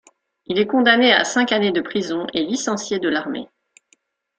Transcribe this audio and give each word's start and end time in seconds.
Il 0.47 0.57
est 0.57 0.65
condamné 0.65 1.13
à 1.13 1.23
cinq 1.23 1.51
années 1.51 1.71
de 1.71 1.79
prison 1.79 2.25
et 2.33 2.41
licencié 2.43 2.97
de 2.97 3.07
l'armée. 3.07 3.47